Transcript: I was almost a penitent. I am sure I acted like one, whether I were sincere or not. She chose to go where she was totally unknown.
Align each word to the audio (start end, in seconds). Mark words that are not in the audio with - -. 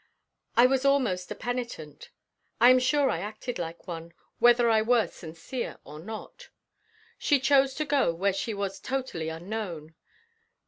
I 0.57 0.65
was 0.65 0.83
almost 0.83 1.29
a 1.29 1.35
penitent. 1.35 2.09
I 2.59 2.71
am 2.71 2.79
sure 2.79 3.07
I 3.11 3.19
acted 3.19 3.59
like 3.59 3.87
one, 3.87 4.13
whether 4.39 4.67
I 4.67 4.81
were 4.81 5.05
sincere 5.05 5.77
or 5.83 5.99
not. 5.99 6.49
She 7.19 7.39
chose 7.39 7.75
to 7.75 7.85
go 7.85 8.11
where 8.11 8.33
she 8.33 8.55
was 8.55 8.79
totally 8.79 9.29
unknown. 9.29 9.93